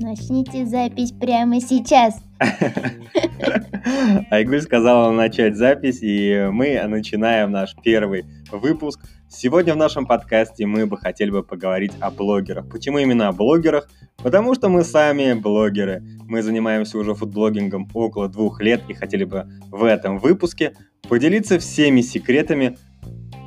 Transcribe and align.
Начните 0.00 0.66
запись 0.66 1.12
прямо 1.12 1.60
сейчас. 1.60 2.20
Айгуль 4.30 4.60
сказала 4.60 5.12
начать 5.12 5.56
запись, 5.56 5.98
и 6.02 6.48
мы 6.50 6.82
начинаем 6.86 7.50
наш 7.50 7.74
первый 7.82 8.24
выпуск. 8.50 9.00
Сегодня 9.28 9.74
в 9.74 9.76
нашем 9.76 10.06
подкасте 10.06 10.66
мы 10.66 10.86
бы 10.86 10.96
хотели 10.96 11.30
бы 11.30 11.42
поговорить 11.42 11.92
о 12.00 12.10
блогерах. 12.10 12.68
Почему 12.68 12.98
именно 12.98 13.28
о 13.28 13.32
блогерах? 13.32 13.88
Потому 14.16 14.54
что 14.54 14.68
мы 14.68 14.84
сами 14.84 15.34
блогеры. 15.34 16.02
Мы 16.26 16.42
занимаемся 16.42 16.98
уже 16.98 17.14
фудблогингом 17.14 17.88
около 17.94 18.28
двух 18.28 18.60
лет 18.60 18.82
и 18.88 18.94
хотели 18.94 19.24
бы 19.24 19.46
в 19.70 19.84
этом 19.84 20.18
выпуске 20.18 20.74
поделиться 21.08 21.58
всеми 21.58 22.00
секретами 22.00 22.76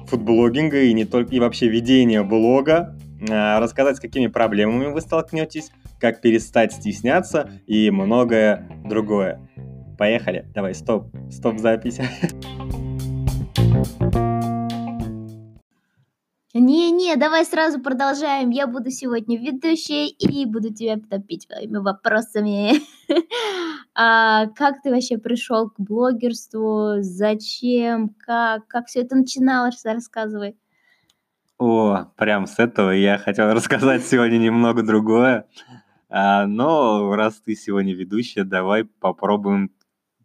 фудблогинга 0.08 0.84
и 0.84 0.94
не 0.94 1.06
только 1.06 1.36
и 1.36 1.40
вообще 1.40 1.68
ведения 1.68 2.24
блога, 2.24 2.98
а, 3.30 3.60
рассказать, 3.60 3.98
с 3.98 4.00
какими 4.00 4.28
проблемами 4.28 4.92
вы 4.92 5.02
столкнетесь, 5.02 5.72
как 6.00 6.22
перестать 6.22 6.74
стесняться 6.74 7.50
и 7.66 7.90
многое 7.92 8.68
другое. 8.86 9.40
Поехали. 9.98 10.46
Давай, 10.54 10.76
стоп. 10.76 11.08
Стоп 11.32 11.58
запись. 11.58 12.00
Не-не, 16.60 17.16
давай 17.18 17.46
сразу 17.46 17.80
продолжаем. 17.80 18.50
Я 18.50 18.66
буду 18.66 18.90
сегодня 18.90 19.38
ведущей 19.38 20.08
и 20.08 20.44
буду 20.48 20.74
тебя 20.74 20.98
топить 20.98 21.44
своими 21.44 21.78
вопросами. 21.78 22.82
а 23.94 24.48
как 24.48 24.82
ты 24.82 24.90
вообще 24.90 25.20
пришел 25.20 25.70
к 25.70 25.80
блогерству? 25.80 26.96
Зачем? 27.02 28.10
Как? 28.18 28.66
Как 28.68 28.88
все 28.88 29.02
это 29.02 29.16
начиналось? 29.16 29.86
Рассказывай. 29.86 30.58
О, 31.60 32.06
прям 32.16 32.48
с 32.48 32.58
этого 32.58 32.90
я 32.90 33.20
хотел 33.20 33.52
рассказать 33.54 34.04
сегодня 34.04 34.40
немного 34.40 34.82
другое. 34.82 35.46
А, 36.10 36.48
но 36.48 37.16
раз 37.16 37.40
ты 37.40 37.54
сегодня 37.54 37.94
ведущая, 37.94 38.46
давай 38.46 38.84
попробуем, 38.84 39.70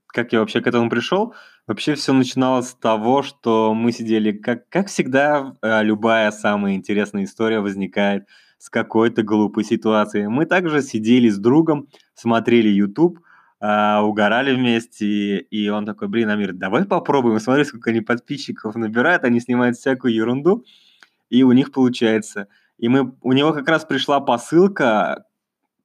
как 0.07 0.33
я 0.33 0.41
вообще 0.41 0.63
к 0.63 0.67
этому 0.67 0.89
пришел. 0.89 1.35
Вообще 1.69 1.95
все 1.95 2.13
начиналось 2.13 2.71
с 2.71 2.75
того, 2.75 3.23
что 3.23 3.73
мы 3.73 3.93
сидели, 3.93 4.33
как, 4.33 4.69
как 4.69 4.89
всегда, 4.89 5.55
а, 5.61 5.83
любая 5.83 6.33
самая 6.33 6.75
интересная 6.75 7.25
история 7.25 7.61
возникает 7.61 8.27
с 8.59 8.69
какой-то 8.69 9.23
глупой 9.23 9.65
ситуацией. 9.65 10.27
Мы 10.27 10.47
также 10.47 10.83
сидели 10.83 11.29
с 11.29 11.39
другом, 11.39 11.89
смотрели 12.15 12.69
YouTube, 12.69 13.21
а, 13.61 14.03
угорали 14.03 14.55
вместе, 14.55 15.39
и 15.39 15.69
он 15.69 15.87
такой, 15.87 16.09
блин, 16.09 16.31
Амир, 16.31 16.53
давай 16.53 16.85
попробуем, 16.85 17.39
смотри, 17.39 17.65
сколько 17.65 17.91
они 17.91 18.01
подписчиков 18.01 18.75
набирают, 18.75 19.23
они 19.23 19.39
снимают 19.39 19.77
всякую 19.77 20.15
ерунду, 20.15 20.65
и 21.31 21.45
у 21.45 21.53
них 21.53 21.71
получается. 21.71 22.49
И 22.77 22.89
мы, 22.89 23.15
у 23.23 23.33
него 23.33 23.53
как 23.53 23.69
раз 23.69 23.85
пришла 23.85 24.19
посылка, 24.19 25.27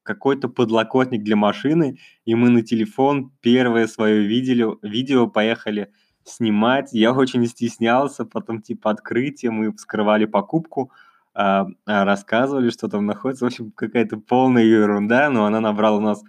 какой-то 0.07 0.47
подлокотник 0.47 1.21
для 1.21 1.35
машины, 1.35 1.99
и 2.25 2.33
мы 2.33 2.49
на 2.49 2.61
телефон 2.61 3.31
первое 3.41 3.87
свое 3.87 4.25
видели, 4.25 4.65
видео 4.81 5.27
поехали 5.27 5.91
снимать. 6.23 6.93
Я 6.93 7.11
очень 7.11 7.45
стеснялся, 7.45 8.23
потом 8.25 8.61
типа 8.61 8.89
открытие, 8.91 9.51
мы 9.51 9.73
вскрывали 9.73 10.23
покупку, 10.23 10.91
а, 11.33 11.67
а, 11.85 12.05
рассказывали, 12.05 12.69
что 12.69 12.87
там 12.87 13.05
находится. 13.05 13.43
В 13.43 13.47
общем, 13.47 13.71
какая-то 13.71 14.17
полная 14.17 14.63
ерунда, 14.63 15.29
но 15.29 15.45
она 15.45 15.59
набрала 15.59 15.97
у 15.97 16.01
нас 16.01 16.23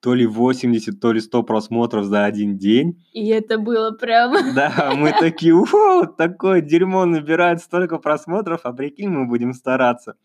то 0.00 0.12
ли 0.12 0.26
80, 0.26 1.00
то 1.00 1.12
ли 1.12 1.20
100 1.20 1.42
просмотров 1.44 2.04
за 2.04 2.24
один 2.24 2.58
день. 2.58 3.02
И 3.12 3.28
это 3.28 3.58
было 3.58 3.92
прям... 3.92 4.34
Да, 4.54 4.92
мы 4.96 5.12
такие, 5.12 5.54
уфу, 5.54 6.06
такое 6.18 6.60
дерьмо 6.60 7.04
набирает 7.06 7.60
столько 7.60 7.98
просмотров, 7.98 8.60
а 8.64 8.72
прикинь, 8.72 9.08
мы 9.08 9.26
будем 9.26 9.54
стараться. 9.54 10.16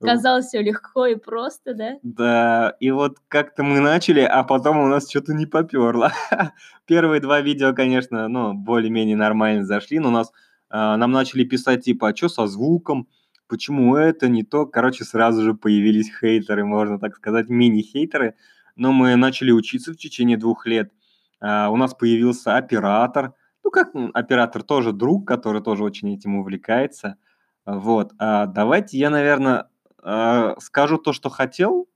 Казалось 0.00 0.46
все 0.46 0.62
легко 0.62 1.06
и 1.06 1.14
просто, 1.14 1.74
да? 1.74 1.94
Да, 2.02 2.76
и 2.80 2.90
вот 2.90 3.16
как-то 3.28 3.62
мы 3.62 3.80
начали, 3.80 4.20
а 4.20 4.44
потом 4.44 4.78
у 4.78 4.86
нас 4.88 5.08
что-то 5.08 5.32
не 5.32 5.46
поперло. 5.46 6.12
Первые 6.86 7.20
два 7.20 7.40
видео, 7.40 7.72
конечно, 7.72 8.28
ну, 8.28 8.52
более-менее 8.52 9.16
нормально 9.16 9.64
зашли, 9.64 9.98
но 9.98 10.08
у 10.08 10.12
нас, 10.12 10.32
э, 10.70 10.76
нам 10.76 11.12
начали 11.12 11.44
писать, 11.44 11.84
типа, 11.84 12.10
а 12.10 12.16
что 12.16 12.28
со 12.28 12.46
звуком, 12.46 13.08
почему 13.48 13.96
это 13.96 14.28
не 14.28 14.42
то. 14.42 14.66
Короче, 14.66 15.04
сразу 15.04 15.42
же 15.42 15.54
появились 15.54 16.12
хейтеры, 16.14 16.64
можно 16.66 16.98
так 16.98 17.16
сказать, 17.16 17.48
мини-хейтеры. 17.48 18.34
Но 18.76 18.92
мы 18.92 19.16
начали 19.16 19.50
учиться 19.50 19.92
в 19.92 19.96
течение 19.96 20.36
двух 20.36 20.66
лет. 20.66 20.92
Э, 21.40 21.68
у 21.68 21.76
нас 21.76 21.94
появился 21.94 22.56
оператор, 22.56 23.32
ну, 23.64 23.70
как 23.70 23.92
оператор 24.12 24.62
тоже 24.62 24.92
друг, 24.92 25.26
который 25.26 25.62
тоже 25.62 25.84
очень 25.84 26.14
этим 26.14 26.36
увлекается. 26.36 27.16
Вот, 27.64 28.12
а 28.18 28.46
давайте 28.46 28.96
я, 28.98 29.10
наверное, 29.10 29.68
скажу 30.60 30.98
то, 30.98 31.12
что 31.12 31.30
хотел. 31.30 31.88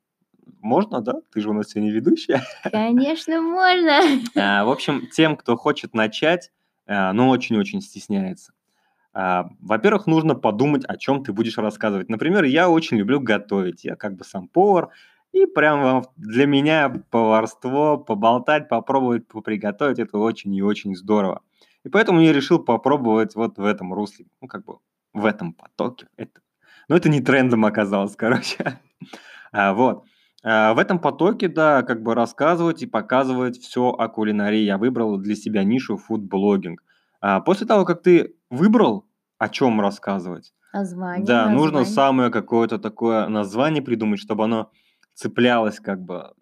Можно, 0.61 1.01
да? 1.01 1.15
Ты 1.33 1.41
же 1.41 1.51
у 1.51 1.53
нас 1.53 1.69
сегодня 1.69 1.93
ведущая. 1.93 2.43
Конечно, 2.65 3.41
можно. 3.41 4.01
А, 4.37 4.65
в 4.67 4.71
общем, 4.71 5.07
тем, 5.07 5.37
кто 5.37 5.57
хочет 5.57 5.95
начать, 5.95 6.51
а, 6.87 7.13
но 7.13 7.29
очень-очень 7.29 7.81
стесняется. 7.81 8.53
Во-первых, 9.13 10.07
нужно 10.07 10.37
подумать, 10.37 10.85
о 10.85 10.97
чем 10.97 11.25
ты 11.25 11.33
будешь 11.33 11.59
рассказывать. 11.59 12.09
Например, 12.09 12.45
я 12.45 12.71
очень 12.71 12.97
люблю 12.97 13.19
готовить. 13.21 13.85
Я 13.85 13.97
как 13.97 14.15
бы 14.15 14.25
сам 14.25 14.47
повар. 14.47 14.91
И 15.33 15.47
прям 15.47 16.05
для 16.17 16.47
меня 16.47 16.89
поварство, 17.11 17.97
поболтать, 17.97 18.69
попробовать, 18.69 19.27
приготовить, 19.29 19.99
это 19.99 20.19
очень 20.19 20.55
и 20.55 20.63
очень 20.63 20.97
здорово. 20.97 21.43
И 21.85 21.89
поэтому 21.89 22.21
я 22.21 22.33
решил 22.33 22.59
попробовать 22.59 23.35
вот 23.37 23.57
в 23.57 23.65
этом 23.65 23.95
русле, 23.95 24.27
ну, 24.41 24.49
как 24.49 24.65
бы 24.65 24.79
в 25.13 25.25
этом 25.25 25.55
потоке. 25.55 26.09
Это 26.17 26.41
но 26.91 26.97
это 26.97 27.09
не 27.09 27.21
трендом 27.21 27.65
оказалось, 27.65 28.17
короче. 28.17 28.81
А, 29.53 29.73
вот. 29.73 30.05
А, 30.43 30.75
в 30.75 30.79
этом 30.79 30.99
потоке, 30.99 31.49
да, 31.49 31.83
как 31.83 32.03
бы 32.03 32.15
рассказывать 32.15 32.83
и 32.83 32.87
показывать 32.87 33.59
все 33.59 33.91
о 33.91 34.09
кулинарии. 34.09 34.59
Я 34.59 34.77
выбрал 34.77 35.17
для 35.17 35.37
себя 35.37 35.63
нишу 35.63 35.97
фудблогинг. 35.97 36.83
А, 37.21 37.41
после 37.41 37.67
того, 37.69 37.85
как 37.85 38.03
ты 38.03 38.35
выбрал, 38.51 39.07
о 39.39 39.49
чем 39.49 39.81
рассказывать, 39.81 40.53
Название. 40.73 41.25
да, 41.25 41.47
название. 41.47 41.59
нужно 41.59 41.85
самое 41.85 42.31
какое-то 42.31 42.79
такое 42.79 43.29
название 43.29 43.83
придумать, 43.83 44.19
чтобы 44.19 44.45
оно 44.45 44.71
цеплялось 45.15 45.79
как 45.79 46.03
бы 46.03 46.33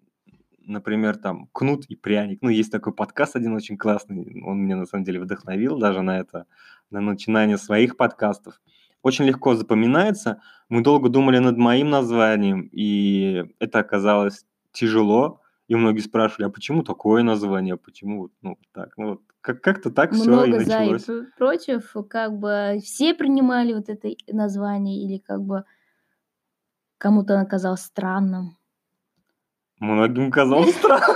например, 0.69 1.17
там 1.17 1.49
«Кнут 1.53 1.87
и 1.87 1.97
пряник». 1.97 2.43
Ну, 2.43 2.51
есть 2.51 2.71
такой 2.71 2.93
подкаст 2.93 3.37
один 3.37 3.55
очень 3.55 3.79
классный, 3.79 4.43
он 4.45 4.59
меня 4.61 4.77
на 4.77 4.85
самом 4.85 5.05
деле 5.05 5.19
вдохновил 5.19 5.79
даже 5.79 6.03
на 6.03 6.19
это, 6.19 6.45
на 6.91 7.01
начинание 7.01 7.57
своих 7.57 7.97
подкастов 7.97 8.61
очень 9.09 9.25
легко 9.25 9.55
запоминается. 9.55 10.41
Мы 10.69 10.83
долго 10.83 11.09
думали 11.09 11.39
над 11.39 11.57
моим 11.57 11.91
названием, 11.91 12.69
и 12.73 13.45
это 13.59 13.81
оказалось 13.81 14.45
тяжело. 14.73 15.41
И 15.67 15.75
многие 15.75 16.01
спрашивали, 16.01 16.47
а 16.47 16.51
почему 16.51 16.83
такое 16.83 17.23
название, 17.23 17.77
почему 17.77 18.23
вот 18.23 18.33
ну, 18.41 18.59
так, 18.73 18.97
ну 18.97 19.11
вот 19.11 19.21
как- 19.43 19.61
как-то 19.61 19.91
так 19.91 20.13
все 20.13 20.25
и 20.25 20.29
Много 20.29 20.61
за 20.61 20.83
и 20.85 20.91
началось. 20.91 21.27
против, 21.37 21.95
как 22.09 22.39
бы 22.39 22.79
все 22.83 23.13
принимали 23.15 23.75
вот 23.75 23.89
это 23.89 24.09
название 24.29 25.05
или 25.05 25.19
как 25.19 25.43
бы 25.43 25.65
кому-то 26.97 27.35
оно 27.35 27.47
казалось 27.47 27.83
странным. 27.83 28.57
Многим 29.81 30.31
казалось 30.31 30.75
странно. 30.79 31.07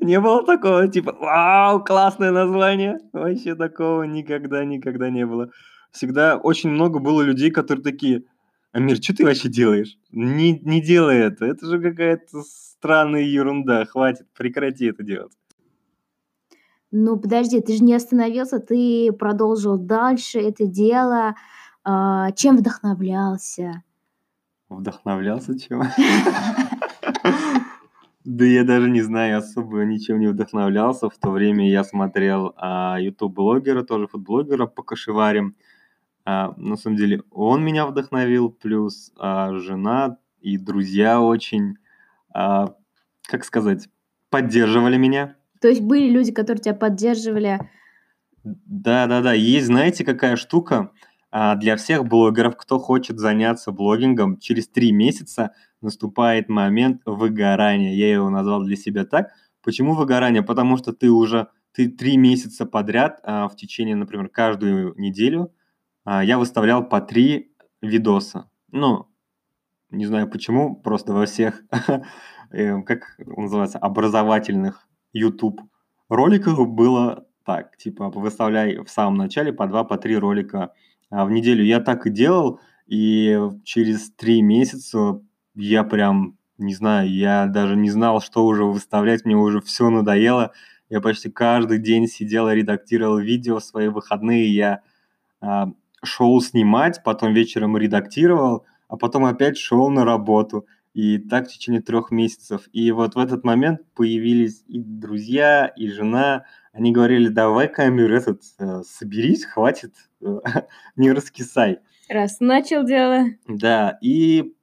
Не 0.00 0.20
было 0.20 0.44
такого, 0.46 0.86
типа, 0.88 1.12
вау, 1.12 1.82
классное 1.84 2.30
название. 2.30 2.98
Вообще 3.12 3.54
такого 3.56 4.04
никогда, 4.04 4.64
никогда 4.64 5.10
не 5.10 5.26
было 5.26 5.50
всегда 5.90 6.36
очень 6.36 6.70
много 6.70 6.98
было 6.98 7.22
людей, 7.22 7.50
которые 7.50 7.82
такие, 7.82 8.24
Амир, 8.72 9.02
что 9.02 9.14
ты 9.14 9.24
вообще 9.24 9.48
делаешь? 9.48 9.98
Не, 10.10 10.58
не 10.58 10.80
делай 10.80 11.18
это, 11.18 11.46
это 11.46 11.66
же 11.66 11.80
какая-то 11.80 12.42
странная 12.42 13.22
ерунда, 13.22 13.84
хватит, 13.86 14.26
прекрати 14.36 14.86
это 14.86 15.02
делать. 15.02 15.32
Ну, 16.90 17.18
подожди, 17.18 17.60
ты 17.60 17.76
же 17.76 17.84
не 17.84 17.94
остановился, 17.94 18.60
ты 18.60 19.12
продолжил 19.12 19.76
дальше 19.76 20.40
это 20.40 20.66
дело. 20.66 21.34
А, 21.84 22.32
чем 22.32 22.56
вдохновлялся? 22.56 23.82
Вдохновлялся 24.68 25.58
чем? 25.58 25.82
Да 28.24 28.44
я 28.44 28.62
даже 28.62 28.90
не 28.90 29.00
знаю, 29.00 29.38
особо 29.38 29.84
ничем 29.86 30.20
не 30.20 30.26
вдохновлялся. 30.26 31.08
В 31.08 31.16
то 31.16 31.30
время 31.30 31.66
я 31.70 31.82
смотрел 31.82 32.52
а, 32.58 33.00
YouTube-блогера, 33.00 33.84
тоже 33.84 34.06
фудблогера 34.06 34.66
по 34.66 34.82
кашеварям. 34.82 35.56
А, 36.30 36.52
на 36.58 36.76
самом 36.76 36.98
деле 36.98 37.22
он 37.30 37.64
меня 37.64 37.86
вдохновил, 37.86 38.50
плюс 38.50 39.12
а, 39.18 39.54
жена 39.54 40.18
и 40.42 40.58
друзья 40.58 41.22
очень, 41.22 41.76
а, 42.34 42.74
как 43.22 43.46
сказать, 43.46 43.88
поддерживали 44.28 44.98
меня. 44.98 45.36
То 45.62 45.68
есть 45.68 45.80
были 45.80 46.10
люди, 46.10 46.30
которые 46.30 46.60
тебя 46.60 46.74
поддерживали? 46.74 47.58
Да-да-да, 48.44 49.32
есть, 49.32 49.68
знаете, 49.68 50.04
какая 50.04 50.36
штука? 50.36 50.92
А, 51.30 51.56
для 51.56 51.76
всех 51.76 52.04
блогеров, 52.04 52.58
кто 52.58 52.78
хочет 52.78 53.18
заняться 53.18 53.72
блогингом, 53.72 54.36
через 54.36 54.68
три 54.68 54.92
месяца 54.92 55.52
наступает 55.80 56.50
момент 56.50 57.00
выгорания. 57.06 57.94
Я 57.94 58.12
его 58.12 58.28
назвал 58.28 58.64
для 58.64 58.76
себя 58.76 59.06
так. 59.06 59.30
Почему 59.62 59.94
выгорание? 59.94 60.42
Потому 60.42 60.76
что 60.76 60.92
ты 60.92 61.08
уже 61.10 61.48
ты 61.72 61.88
три 61.88 62.18
месяца 62.18 62.66
подряд 62.66 63.18
а, 63.22 63.48
в 63.48 63.56
течение, 63.56 63.96
например, 63.96 64.28
каждую 64.28 64.94
неделю 64.98 65.54
я 66.22 66.38
выставлял 66.38 66.88
по 66.88 67.00
три 67.00 67.54
видоса. 67.82 68.50
Ну, 68.70 69.06
не 69.90 70.06
знаю 70.06 70.28
почему, 70.28 70.76
просто 70.76 71.12
во 71.12 71.26
всех, 71.26 71.62
э, 72.50 72.82
как 72.82 73.18
называется, 73.18 73.78
образовательных 73.78 74.86
YouTube 75.12 75.60
роликах 76.08 76.58
было 76.66 77.26
так, 77.44 77.76
типа, 77.78 78.10
выставляй 78.10 78.78
в 78.84 78.90
самом 78.90 79.16
начале 79.16 79.52
по 79.52 79.66
два, 79.66 79.84
по 79.84 79.96
три 79.96 80.16
ролика 80.18 80.72
а, 81.10 81.24
в 81.24 81.30
неделю. 81.30 81.64
Я 81.64 81.80
так 81.80 82.06
и 82.06 82.10
делал, 82.10 82.60
и 82.86 83.38
через 83.64 84.10
три 84.12 84.42
месяца 84.42 85.20
я 85.54 85.84
прям, 85.84 86.36
не 86.58 86.74
знаю, 86.74 87.10
я 87.10 87.46
даже 87.46 87.76
не 87.76 87.90
знал, 87.90 88.20
что 88.20 88.44
уже 88.44 88.64
выставлять, 88.64 89.24
мне 89.24 89.36
уже 89.36 89.60
все 89.62 89.88
надоело. 89.88 90.52
Я 90.90 91.00
почти 91.00 91.30
каждый 91.30 91.78
день 91.78 92.06
сидел 92.06 92.48
и 92.48 92.54
редактировал 92.54 93.18
видео 93.18 93.58
в 93.58 93.64
свои 93.64 93.88
выходные. 93.88 94.54
Я 94.54 94.82
а, 95.40 95.68
шел 96.02 96.40
снимать, 96.40 97.02
потом 97.04 97.32
вечером 97.32 97.76
редактировал, 97.76 98.64
а 98.88 98.96
потом 98.96 99.24
опять 99.24 99.58
шел 99.58 99.90
на 99.90 100.04
работу. 100.04 100.66
И 100.94 101.18
так 101.18 101.46
в 101.46 101.52
течение 101.52 101.80
трех 101.80 102.10
месяцев. 102.10 102.62
И 102.72 102.90
вот 102.90 103.14
в 103.14 103.18
этот 103.18 103.44
момент 103.44 103.82
появились 103.94 104.64
и 104.66 104.80
друзья, 104.80 105.66
и 105.66 105.88
жена. 105.88 106.44
Они 106.72 106.92
говорили, 106.92 107.28
давай 107.28 107.68
камеру 107.68 108.14
этот, 108.14 108.42
э, 108.58 108.82
соберись, 108.84 109.44
хватит, 109.44 109.94
э, 110.20 110.38
не 110.96 111.12
раскисай. 111.12 111.78
Раз 112.08 112.40
начал 112.40 112.84
дело. 112.84 113.26
Да, 113.46 113.98
и 114.00 114.54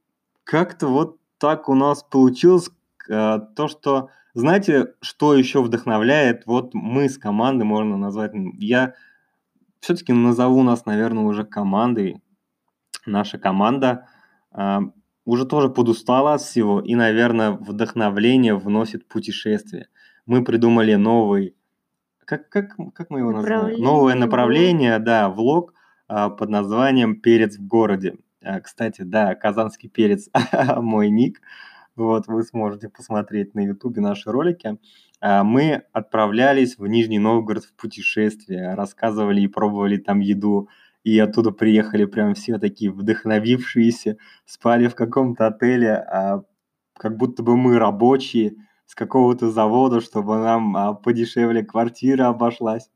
как-то 0.44 0.88
вот 0.88 1.20
так 1.38 1.70
у 1.70 1.76
нас 1.76 2.04
получилось 2.04 2.70
э, 3.08 3.40
то, 3.56 3.68
что, 3.68 4.10
знаете, 4.34 4.94
что 5.02 5.36
еще 5.36 5.62
вдохновляет? 5.62 6.46
Вот 6.48 6.74
мы 6.74 7.08
с 7.08 7.18
командой, 7.18 7.64
можно 7.64 7.98
назвать, 7.98 8.32
я 8.58 8.96
все-таки 9.86 10.14
назову 10.14 10.64
нас, 10.64 10.88
наверное, 10.88 11.24
уже 11.24 11.46
командой. 11.46 12.20
Наша 13.06 13.38
команда 13.38 14.08
э, 14.52 14.80
уже 15.26 15.46
тоже 15.46 15.70
подустала 15.70 16.34
от 16.34 16.42
всего 16.42 16.82
и, 16.82 16.96
наверное, 16.96 17.52
вдохновление 17.52 18.56
вносит 18.56 19.08
путешествие. 19.08 19.88
Мы 20.26 20.44
придумали 20.44 20.96
новый, 20.96 21.56
как, 22.26 22.50
как, 22.50 22.76
как 22.96 23.12
мы 23.12 23.20
его 23.20 23.32
назвали? 23.32 23.80
Новое 23.80 24.16
направление, 24.16 24.98
да, 24.98 25.30
влог 25.30 25.76
а, 26.08 26.32
под 26.32 26.50
названием 26.50 27.22
«Перец 27.22 27.58
в 27.58 27.68
городе». 27.68 28.16
А, 28.44 28.62
кстати, 28.62 29.04
да, 29.04 29.36
казанский 29.36 29.88
перец 29.88 30.30
мой 30.78 31.12
ник. 31.12 31.42
Вот, 31.96 32.26
вы 32.26 32.42
сможете 32.42 32.90
посмотреть 32.90 33.54
на 33.54 33.60
ютубе 33.60 34.02
наши 34.02 34.32
ролики. 34.32 34.68
А, 34.68 34.78
мы 35.44 35.84
отправлялись 35.92 36.78
в 36.78 36.86
Нижний 36.86 37.20
Новгород 37.20 37.66
в 37.66 37.76
путешествие, 37.76 38.76
рассказывали 38.76 39.42
и 39.42 39.48
пробовали 39.48 39.98
там 39.98 40.20
еду, 40.20 40.70
и 41.06 41.20
оттуда 41.20 41.52
приехали 41.52 42.06
прям 42.06 42.34
все 42.34 42.58
такие 42.58 42.92
вдохновившиеся, 42.92 44.18
спали 44.46 44.88
в 44.88 44.96
каком-то 44.96 45.48
отеле, 45.48 45.94
а, 45.94 46.44
как 46.98 47.16
будто 47.16 47.44
бы 47.44 47.56
мы 47.56 47.78
рабочие 47.78 48.56
с 48.88 48.96
какого-то 48.96 49.52
завода, 49.52 50.02
чтобы 50.02 50.38
нам 50.38 50.76
а, 50.76 50.94
подешевле 50.94 51.64
квартира 51.64 52.28
обошлась. 52.28 52.90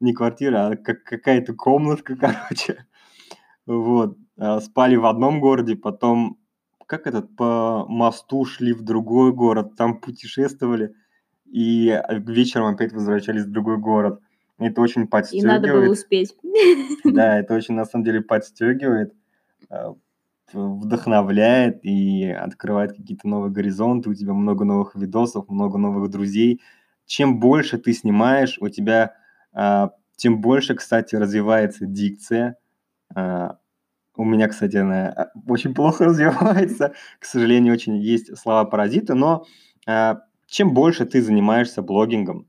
Не 0.00 0.12
квартира, 0.12 0.66
а 0.66 0.76
как 0.76 1.04
какая-то 1.04 1.54
комнатка, 1.54 2.16
короче. 2.20 2.84
Вот. 3.64 4.18
А, 4.36 4.60
спали 4.60 4.96
в 4.96 5.06
одном 5.06 5.40
городе, 5.40 5.76
потом 5.76 6.38
как 6.86 7.06
этот, 7.06 7.36
по 7.36 7.86
мосту 7.88 8.44
шли 8.44 8.72
в 8.72 8.82
другой 8.82 9.32
город, 9.32 9.76
там 9.76 10.00
путешествовали, 10.00 10.94
и 11.52 11.90
а, 11.90 12.14
вечером 12.14 12.66
опять 12.66 12.92
возвращались 12.92 13.44
в 13.44 13.52
другой 13.52 13.78
город– 13.78 14.20
это 14.58 14.80
очень 14.80 15.06
подстегивает. 15.06 15.64
И 15.64 15.66
надо 15.66 15.80
было 15.80 15.92
успеть. 15.92 16.36
Да, 17.04 17.38
это 17.40 17.54
очень 17.54 17.74
на 17.74 17.84
самом 17.84 18.04
деле 18.04 18.20
подстегивает, 18.20 19.14
э, 19.70 19.92
вдохновляет 20.52 21.84
и 21.84 22.26
открывает 22.30 22.92
какие-то 22.92 23.28
новые 23.28 23.52
горизонты, 23.52 24.10
у 24.10 24.14
тебя 24.14 24.34
много 24.34 24.64
новых 24.64 24.94
видосов, 24.94 25.48
много 25.48 25.78
новых 25.78 26.10
друзей. 26.10 26.60
Чем 27.06 27.40
больше 27.40 27.78
ты 27.78 27.92
снимаешь, 27.92 28.58
у 28.60 28.68
тебя 28.68 29.14
э, 29.54 29.88
тем 30.16 30.40
больше, 30.40 30.74
кстати, 30.74 31.16
развивается 31.16 31.86
дикция. 31.86 32.56
Э, 33.14 33.50
у 34.14 34.24
меня, 34.24 34.46
кстати, 34.46 34.76
она 34.76 35.30
очень 35.48 35.74
плохо 35.74 36.04
развивается. 36.06 36.94
К 37.18 37.24
сожалению, 37.24 37.72
очень 37.72 37.96
есть 37.96 38.36
слова-паразиты, 38.38 39.14
но 39.14 39.44
чем 40.52 40.74
больше 40.74 41.06
ты 41.06 41.22
занимаешься 41.22 41.80
блогингом, 41.80 42.46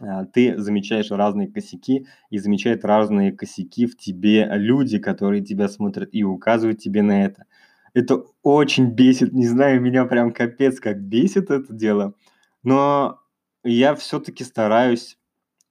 а, 0.00 0.26
ты 0.26 0.56
замечаешь 0.58 1.10
разные 1.10 1.48
косяки 1.48 2.06
и 2.30 2.38
замечают 2.38 2.84
разные 2.84 3.32
косяки 3.32 3.86
в 3.86 3.96
тебе 3.96 4.48
люди, 4.52 4.98
которые 5.00 5.42
тебя 5.42 5.68
смотрят 5.68 6.08
и 6.12 6.22
указывают 6.22 6.78
тебе 6.78 7.02
на 7.02 7.24
это. 7.24 7.46
Это 7.94 8.22
очень 8.44 8.92
бесит, 8.92 9.32
не 9.32 9.46
знаю, 9.48 9.80
меня 9.80 10.04
прям 10.04 10.32
капец 10.32 10.78
как 10.78 11.00
бесит 11.02 11.50
это 11.50 11.72
дело, 11.72 12.14
но 12.62 13.18
я 13.64 13.96
все-таки 13.96 14.44
стараюсь 14.44 15.18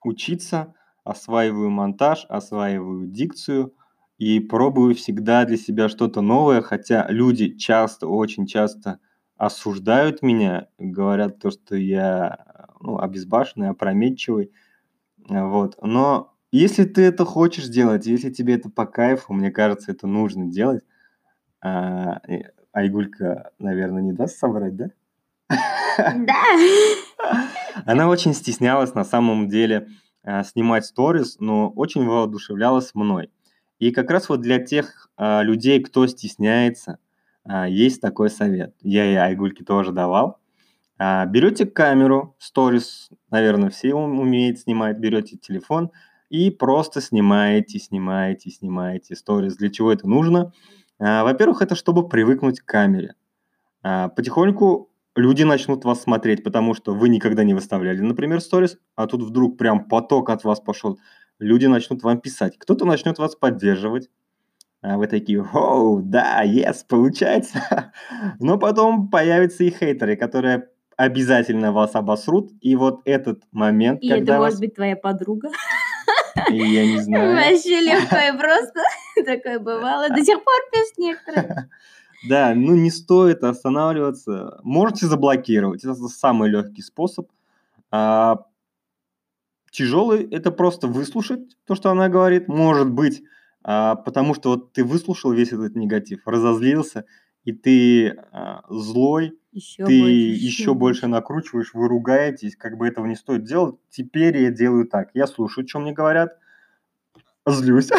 учиться, 0.03 0.73
осваиваю 1.05 1.69
монтаж, 1.69 2.25
осваиваю 2.27 3.07
дикцию 3.07 3.73
и 4.17 4.41
пробую 4.41 4.93
всегда 4.93 5.45
для 5.45 5.55
себя 5.55 5.87
что-то 5.87 6.19
новое, 6.19 6.61
хотя 6.61 7.07
люди 7.09 7.55
часто, 7.57 8.07
очень 8.07 8.45
часто 8.45 8.99
осуждают 9.37 10.21
меня, 10.21 10.67
говорят 10.77 11.39
то, 11.39 11.51
что 11.51 11.75
я 11.75 12.67
ну, 12.79 12.99
обезбашенный, 12.99 13.69
опрометчивый. 13.69 14.51
А, 15.29 15.45
вот. 15.47 15.77
Но 15.81 16.33
если 16.51 16.85
ты 16.85 17.01
это 17.03 17.25
хочешь 17.25 17.67
делать, 17.67 18.05
если 18.05 18.29
тебе 18.29 18.55
это 18.55 18.69
по 18.69 18.85
кайфу, 18.85 19.33
мне 19.33 19.51
кажется, 19.51 19.91
это 19.91 20.07
нужно 20.07 20.45
делать. 20.45 20.83
А, 21.61 22.21
Айгулька, 22.73 23.51
наверное, 23.59 24.01
не 24.01 24.13
даст 24.13 24.37
соврать, 24.37 24.75
да? 24.75 24.89
Да. 25.97 26.43
Она 27.85 28.07
очень 28.09 28.33
стеснялась 28.33 28.93
на 28.93 29.05
самом 29.05 29.47
деле 29.47 29.87
а, 30.23 30.43
снимать 30.43 30.85
сторис, 30.85 31.37
но 31.39 31.69
очень 31.69 32.05
воодушевлялась 32.05 32.93
мной. 32.93 33.31
И 33.79 33.91
как 33.91 34.09
раз 34.09 34.29
вот 34.29 34.41
для 34.41 34.59
тех 34.59 35.09
а, 35.17 35.41
людей, 35.43 35.81
кто 35.81 36.07
стесняется, 36.07 36.99
есть 37.67 38.01
такой 38.01 38.29
совет. 38.29 38.73
Я 38.81 39.05
и 39.11 39.15
Айгульке 39.15 39.63
тоже 39.63 39.91
давал. 39.91 40.39
А, 40.97 41.25
берете 41.25 41.65
камеру, 41.65 42.35
сторис, 42.39 43.09
наверное, 43.29 43.69
все 43.69 43.93
умеют 43.93 44.59
снимать, 44.59 44.97
берете 44.97 45.37
телефон 45.37 45.91
и 46.29 46.51
просто 46.51 47.01
снимаете, 47.01 47.79
снимаете, 47.79 48.49
снимаете 48.49 49.15
сторис. 49.15 49.57
Для 49.57 49.69
чего 49.69 49.91
это 49.91 50.07
нужно? 50.07 50.53
А, 50.99 51.23
во-первых, 51.23 51.61
это 51.61 51.75
чтобы 51.75 52.07
привыкнуть 52.07 52.61
к 52.61 52.65
камере. 52.65 53.15
А, 53.83 54.07
потихоньку 54.07 54.89
люди 55.15 55.43
начнут 55.43 55.83
вас 55.83 56.01
смотреть, 56.01 56.43
потому 56.43 56.73
что 56.73 56.93
вы 56.93 57.09
никогда 57.09 57.43
не 57.43 57.53
выставляли, 57.53 57.99
например, 57.99 58.39
сторис, 58.39 58.77
а 58.95 59.07
тут 59.07 59.21
вдруг 59.21 59.57
прям 59.57 59.85
поток 59.85 60.29
от 60.29 60.45
вас 60.45 60.61
пошел. 60.61 60.97
Люди 61.39 61.65
начнут 61.65 62.03
вам 62.03 62.21
писать. 62.21 62.57
Кто-то 62.57 62.85
начнет 62.85 63.17
вас 63.19 63.35
поддерживать. 63.35 64.09
А 64.81 64.97
вы 64.97 65.07
такие, 65.07 65.41
оу, 65.41 66.01
да, 66.01 66.43
yes, 66.45 66.85
получается. 66.87 67.91
Но 68.39 68.57
потом 68.57 69.09
появятся 69.09 69.63
и 69.63 69.71
хейтеры, 69.71 70.15
которые 70.15 70.69
обязательно 70.97 71.71
вас 71.71 71.95
обосрут. 71.95 72.51
И 72.61 72.75
вот 72.75 73.01
этот 73.05 73.43
момент, 73.51 74.01
И 74.01 74.09
это 74.09 74.33
вас... 74.33 74.39
может 74.39 74.59
быть 74.59 74.75
твоя 74.75 74.95
подруга. 74.95 75.49
И 76.49 76.57
я 76.57 76.85
не 76.85 76.99
знаю. 76.99 77.35
Вообще 77.51 77.81
легкое 77.81 78.33
просто. 78.37 78.81
Такое 79.25 79.59
бывало. 79.59 80.09
До 80.09 80.23
сих 80.23 80.43
пор 80.43 80.55
пишут 80.71 80.97
некоторые. 80.97 81.69
Да, 82.27 82.53
ну 82.55 82.75
не 82.75 82.91
стоит 82.91 83.43
останавливаться. 83.43 84.59
Можете 84.63 85.07
заблокировать. 85.07 85.83
Это 85.83 85.95
самый 85.95 86.49
легкий 86.49 86.81
способ. 86.81 87.27
А, 87.91 88.45
тяжелый– 89.71 90.27
это 90.31 90.51
просто 90.51 90.87
выслушать 90.87 91.55
то, 91.65 91.75
что 91.75 91.91
она 91.91 92.09
говорит. 92.09 92.47
Может 92.47 92.91
быть, 92.91 93.21
а, 93.67 93.95
потому 93.95 94.35
что 94.35 94.51
вот 94.51 94.73
ты 94.73 94.83
выслушал 94.83 95.31
весь 95.31 95.51
этот 95.51 95.75
негатив, 95.75 96.27
разозлился, 96.27 97.05
и 97.45 97.51
ты 97.51 98.09
а, 98.31 98.63
злой, 98.69 99.39
еще 99.51 99.85
ты 99.85 99.99
больше, 100.01 100.13
еще, 100.13 100.45
еще 100.45 100.73
больше 100.75 101.07
накручиваешь, 101.07 101.73
вы 101.73 101.87
ругаетесь, 101.87 102.55
как 102.55 102.77
бы 102.77 102.87
этого 102.87 103.07
не 103.07 103.15
стоит 103.15 103.43
делать. 103.43 103.75
Теперь 103.89 104.37
я 104.37 104.51
делаю 104.51 104.85
так. 104.85 105.09
Я 105.15 105.25
слушаю, 105.25 105.67
что 105.67 105.79
мне 105.79 105.93
говорят, 105.93 106.37
злюсь, 107.47 107.89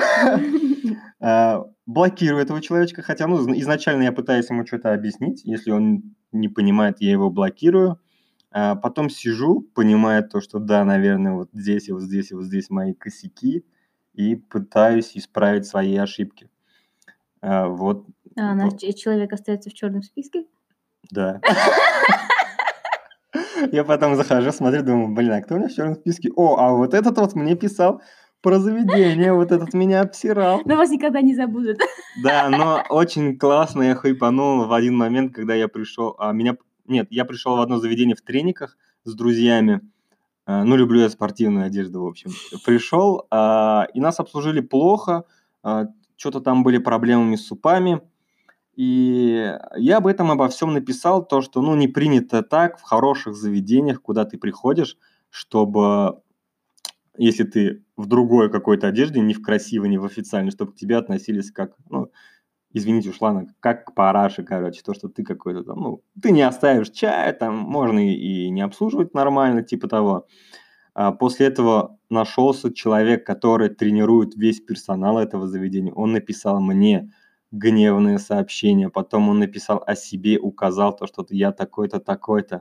а, 1.20 1.64
блокирую 1.84 2.40
этого 2.40 2.62
человечка, 2.62 3.02
хотя 3.02 3.26
ну, 3.26 3.52
изначально 3.58 4.04
я 4.04 4.12
пытаюсь 4.12 4.48
ему 4.48 4.64
что-то 4.64 4.92
объяснить, 4.92 5.42
если 5.44 5.72
он 5.72 6.14
не 6.30 6.48
понимает, 6.48 7.00
я 7.00 7.10
его 7.10 7.28
блокирую, 7.28 7.98
а 8.52 8.76
потом 8.76 9.10
сижу, 9.10 9.62
понимая 9.74 10.22
то, 10.22 10.40
что 10.40 10.60
да, 10.60 10.84
наверное, 10.84 11.32
вот 11.32 11.48
здесь 11.52 11.88
и 11.88 11.92
вот 11.92 12.02
здесь 12.02 12.30
и 12.30 12.34
вот 12.36 12.44
здесь 12.44 12.70
мои 12.70 12.94
косяки, 12.94 13.64
и 14.16 14.34
пытаюсь 14.34 15.12
исправить 15.14 15.66
свои 15.66 15.96
ошибки. 15.96 16.50
А, 17.40 17.68
вот 17.68 18.06
а 18.36 18.54
наш 18.54 18.74
человек 18.80 19.32
остается 19.32 19.70
в 19.70 19.74
черном 19.74 20.02
списке? 20.02 20.46
Да. 21.10 21.40
Я 23.72 23.84
потом 23.84 24.16
захожу, 24.16 24.52
смотрю, 24.52 24.82
думаю, 24.82 25.14
блин, 25.14 25.32
а 25.32 25.40
кто 25.40 25.54
у 25.54 25.58
меня 25.58 25.68
в 25.68 25.74
черном 25.74 25.94
списке? 25.94 26.30
О, 26.34 26.56
а 26.56 26.72
вот 26.72 26.92
этот 26.94 27.16
вот 27.18 27.34
мне 27.34 27.54
писал 27.56 28.02
про 28.42 28.58
заведение, 28.58 29.32
вот 29.32 29.52
этот 29.52 29.74
меня 29.74 30.02
обсирал. 30.02 30.60
Но 30.64 30.76
вас 30.76 30.90
никогда 30.90 31.20
не 31.20 31.34
забудут. 31.34 31.78
Да, 32.22 32.48
но 32.48 32.82
очень 32.88 33.38
классно 33.38 33.82
я 33.82 33.94
хайпанул 33.94 34.64
в 34.64 34.72
один 34.72 34.96
момент, 34.96 35.34
когда 35.34 35.54
я 35.54 35.68
пришел, 35.68 36.16
а 36.18 36.32
меня, 36.32 36.56
нет, 36.86 37.08
я 37.10 37.26
пришел 37.26 37.56
в 37.56 37.60
одно 37.60 37.76
заведение 37.76 38.16
в 38.16 38.22
трениках 38.22 38.78
с 39.04 39.14
друзьями, 39.14 39.82
ну, 40.46 40.76
люблю 40.76 41.00
я 41.00 41.08
спортивную 41.08 41.66
одежду, 41.66 42.02
в 42.02 42.06
общем. 42.06 42.30
Пришел, 42.64 43.26
а, 43.30 43.86
и 43.94 44.00
нас 44.00 44.20
обслужили 44.20 44.60
плохо, 44.60 45.24
а, 45.62 45.86
что-то 46.16 46.40
там 46.40 46.62
были 46.62 46.78
проблемами 46.78 47.36
с 47.36 47.46
супами, 47.46 48.00
и 48.76 49.52
я 49.76 49.96
об 49.96 50.06
этом 50.06 50.30
обо 50.30 50.48
всем 50.48 50.74
написал, 50.74 51.24
то, 51.24 51.40
что, 51.40 51.62
ну, 51.62 51.74
не 51.74 51.88
принято 51.88 52.42
так 52.42 52.78
в 52.78 52.82
хороших 52.82 53.34
заведениях, 53.34 54.02
куда 54.02 54.24
ты 54.24 54.38
приходишь, 54.38 54.98
чтобы, 55.30 56.20
если 57.16 57.44
ты 57.44 57.84
в 57.96 58.06
другой 58.06 58.50
какой-то 58.50 58.86
одежде, 58.86 59.20
не 59.20 59.32
в 59.32 59.42
красивой, 59.42 59.88
не 59.88 59.98
в 59.98 60.04
официальной, 60.04 60.50
чтобы 60.50 60.72
к 60.72 60.76
тебе 60.76 60.98
относились 60.98 61.50
как, 61.50 61.72
ну, 61.88 62.10
извините 62.76 63.08
уж, 63.08 63.20
ладно, 63.22 63.46
как 63.60 63.86
к 63.86 63.94
параше, 63.94 64.42
короче, 64.42 64.82
то, 64.84 64.92
что 64.92 65.08
ты 65.08 65.24
какой-то 65.24 65.64
там, 65.64 65.80
ну, 65.80 66.02
ты 66.20 66.30
не 66.30 66.42
оставишь 66.42 66.90
чая, 66.90 67.32
там 67.32 67.56
можно 67.56 68.06
и, 68.06 68.12
и 68.12 68.50
не 68.50 68.60
обслуживать 68.60 69.14
нормально, 69.14 69.62
типа 69.62 69.88
того. 69.88 70.26
А 70.94 71.12
после 71.12 71.46
этого 71.46 71.98
нашелся 72.10 72.72
человек, 72.72 73.24
который 73.26 73.70
тренирует 73.70 74.36
весь 74.36 74.60
персонал 74.60 75.18
этого 75.18 75.46
заведения. 75.48 75.92
Он 75.92 76.12
написал 76.12 76.60
мне 76.60 77.10
гневное 77.50 78.18
сообщение, 78.18 78.90
потом 78.90 79.30
он 79.30 79.38
написал 79.38 79.82
о 79.86 79.94
себе, 79.94 80.38
указал 80.38 80.94
то, 80.94 81.06
что 81.06 81.24
я 81.30 81.52
такой-то, 81.52 81.98
такой-то. 81.98 82.60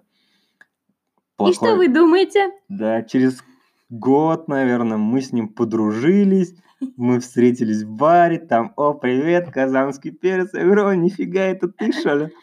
Плохой. 1.36 1.52
И 1.52 1.56
что 1.56 1.76
вы 1.76 1.88
думаете? 1.90 2.52
Да, 2.70 3.04
через 3.04 3.44
год, 3.90 4.48
наверное, 4.48 4.98
мы 4.98 5.22
с 5.22 5.32
ним 5.32 5.50
подружились, 5.50 6.56
мы 6.98 7.20
встретились 7.20 7.84
в 7.84 7.90
баре, 7.90 8.40
там, 8.40 8.74
о, 8.76 8.94
привет, 8.94 9.52
казанский 9.52 10.12
перец. 10.12 10.54
Я 10.54 10.64
говорю, 10.64 10.88
о, 10.88 10.96
нифига, 10.96 11.42
это 11.42 11.68
ты, 11.68 11.92
что 11.92 12.16
ли? 12.16 12.34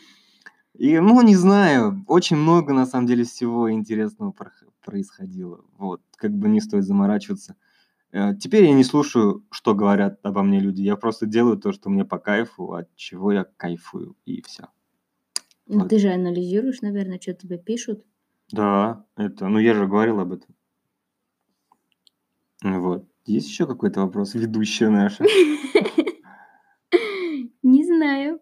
И, 0.74 0.98
ну, 0.98 1.20
не 1.22 1.36
знаю, 1.36 2.04
очень 2.08 2.36
много, 2.36 2.72
на 2.72 2.86
самом 2.86 3.06
деле, 3.06 3.24
всего 3.24 3.70
интересного 3.70 4.34
происходило. 4.84 5.64
Вот, 5.76 6.00
как 6.16 6.32
бы 6.32 6.48
не 6.48 6.60
стоит 6.60 6.84
заморачиваться. 6.84 7.56
Э, 8.10 8.34
теперь 8.34 8.64
я 8.64 8.72
не 8.72 8.84
слушаю, 8.84 9.44
что 9.50 9.74
говорят 9.74 10.18
обо 10.22 10.42
мне 10.42 10.60
люди. 10.60 10.82
Я 10.82 10.96
просто 10.96 11.26
делаю 11.26 11.58
то, 11.58 11.72
что 11.72 11.90
мне 11.90 12.04
по 12.04 12.18
кайфу, 12.18 12.72
от 12.72 12.94
чего 12.96 13.32
я 13.32 13.44
кайфую, 13.56 14.16
и 14.24 14.42
все. 14.42 14.68
Ну, 15.66 15.80
вот. 15.80 15.88
ты 15.88 15.98
же 15.98 16.08
анализируешь, 16.10 16.80
наверное, 16.80 17.20
что 17.20 17.34
тебе 17.34 17.58
пишут. 17.58 18.04
Да, 18.50 19.04
это, 19.16 19.48
ну 19.48 19.58
я 19.58 19.74
же 19.74 19.86
говорил 19.86 20.20
об 20.20 20.32
этом. 20.32 20.54
Вот. 22.62 23.06
Есть 23.24 23.48
еще 23.48 23.66
какой-то 23.66 24.00
вопрос, 24.00 24.34
ведущая 24.34 24.88
наша? 24.88 25.24
Не 27.62 27.84
знаю. 27.84 28.40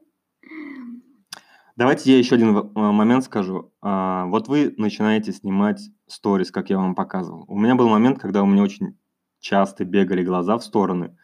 Давайте 1.77 2.13
я 2.13 2.19
еще 2.19 2.35
один 2.35 2.57
а, 2.75 2.93
момент 2.93 3.25
скажу. 3.25 3.73
А, 3.81 4.27
вот 4.27 4.49
вы 4.49 4.75
начинаете 4.77 5.33
снимать 5.33 5.81
сторис, 6.07 6.51
как 6.51 6.69
я 6.69 6.77
вам 6.77 6.95
показывал. 6.95 7.45
У 7.49 7.59
меня 7.59 7.75
был 7.75 7.89
момент, 7.89 8.19
когда 8.19 8.43
у 8.43 8.47
меня 8.47 8.63
очень 8.63 8.99
часто 9.39 9.85
бегали 9.85 10.23
глаза 10.23 10.59
в 10.59 10.65
стороны. 10.65 11.17